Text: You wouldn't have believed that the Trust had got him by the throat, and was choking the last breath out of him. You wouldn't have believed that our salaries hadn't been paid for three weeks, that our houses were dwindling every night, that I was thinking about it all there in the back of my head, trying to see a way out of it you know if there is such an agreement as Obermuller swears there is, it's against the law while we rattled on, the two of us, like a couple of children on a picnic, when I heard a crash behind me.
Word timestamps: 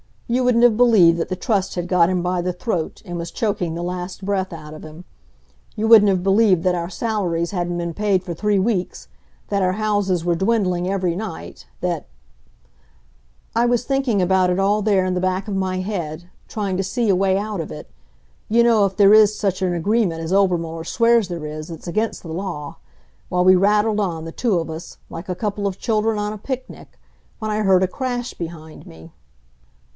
You 0.27 0.43
wouldn't 0.45 0.63
have 0.63 0.77
believed 0.77 1.17
that 1.19 1.27
the 1.27 1.35
Trust 1.35 1.75
had 1.75 1.87
got 1.89 2.09
him 2.09 2.23
by 2.23 2.41
the 2.41 2.53
throat, 2.53 3.03
and 3.05 3.17
was 3.17 3.29
choking 3.31 3.75
the 3.75 3.83
last 3.83 4.25
breath 4.25 4.51
out 4.53 4.73
of 4.73 4.81
him. 4.83 5.03
You 5.75 5.87
wouldn't 5.87 6.07
have 6.09 6.23
believed 6.23 6.63
that 6.63 6.73
our 6.73 6.89
salaries 6.89 7.51
hadn't 7.51 7.77
been 7.77 7.93
paid 7.93 8.23
for 8.23 8.33
three 8.33 8.57
weeks, 8.57 9.09
that 9.49 9.61
our 9.61 9.73
houses 9.73 10.23
were 10.25 10.33
dwindling 10.37 10.89
every 10.89 11.15
night, 11.15 11.67
that 11.81 12.07
I 13.55 13.65
was 13.67 13.83
thinking 13.83 14.21
about 14.23 14.49
it 14.49 14.57
all 14.57 14.81
there 14.81 15.05
in 15.05 15.13
the 15.15 15.19
back 15.19 15.47
of 15.49 15.53
my 15.55 15.81
head, 15.81 16.29
trying 16.47 16.77
to 16.77 16.83
see 16.83 17.09
a 17.09 17.15
way 17.15 17.37
out 17.37 17.59
of 17.59 17.69
it 17.69 17.91
you 18.47 18.63
know 18.63 18.85
if 18.85 18.95
there 18.95 19.13
is 19.13 19.37
such 19.37 19.61
an 19.61 19.73
agreement 19.75 20.21
as 20.21 20.33
Obermuller 20.33 20.85
swears 20.85 21.27
there 21.27 21.45
is, 21.45 21.69
it's 21.69 21.87
against 21.89 22.23
the 22.23 22.29
law 22.33 22.77
while 23.29 23.43
we 23.45 23.55
rattled 23.55 23.99
on, 23.99 24.23
the 24.25 24.31
two 24.31 24.57
of 24.57 24.69
us, 24.69 24.97
like 25.09 25.29
a 25.29 25.35
couple 25.35 25.67
of 25.67 25.77
children 25.77 26.17
on 26.17 26.33
a 26.33 26.39
picnic, 26.39 26.97
when 27.37 27.51
I 27.51 27.57
heard 27.59 27.83
a 27.83 27.87
crash 27.87 28.33
behind 28.33 28.87
me. 28.87 29.11